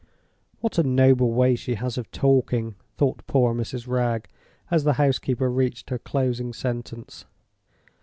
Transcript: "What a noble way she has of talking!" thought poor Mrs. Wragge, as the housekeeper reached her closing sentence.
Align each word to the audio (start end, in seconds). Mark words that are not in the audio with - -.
"What 0.61 0.79
a 0.79 0.83
noble 0.83 1.29
way 1.31 1.55
she 1.55 1.75
has 1.75 1.95
of 1.95 2.09
talking!" 2.09 2.73
thought 2.97 3.21
poor 3.27 3.53
Mrs. 3.53 3.87
Wragge, 3.87 4.25
as 4.71 4.83
the 4.83 4.93
housekeeper 4.93 5.47
reached 5.51 5.91
her 5.91 5.99
closing 5.99 6.53
sentence. 6.53 7.25